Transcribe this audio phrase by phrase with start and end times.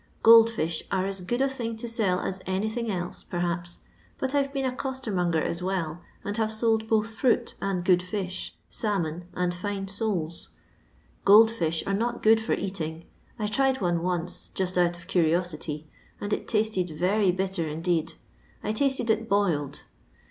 [0.23, 3.77] Gold fish are as good a thing to sell aa anything else, perhaps,
[4.17, 7.99] but I 'to been a eoetermonger as well, and haye sold both fruit and good
[7.99, 10.49] fiih salmon and fine soles.
[11.23, 13.05] Gold fish are not good for eating.
[13.37, 15.87] I tried one once, just out of curiosity,
[16.19, 18.13] and it tasted very bitter indeed;
[18.63, 19.83] I tasted it boiled.